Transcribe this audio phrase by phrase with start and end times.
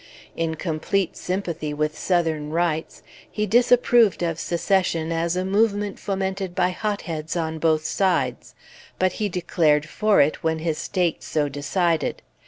[0.35, 6.71] In complete sympathy with Southern rights, he disapproved of Secession as a movement fomented by
[6.71, 8.55] hotheads on both sides,
[8.97, 12.23] but he declared for it when his State so decided.